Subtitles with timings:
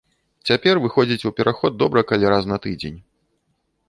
[0.49, 2.97] Цяпер выходзіць у пераход добра калі раз на тыдзень.